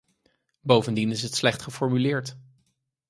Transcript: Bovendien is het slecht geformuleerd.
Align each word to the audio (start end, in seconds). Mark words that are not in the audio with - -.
Bovendien 0.59 1.11
is 1.11 1.21
het 1.21 1.35
slecht 1.35 1.61
geformuleerd. 1.61 2.37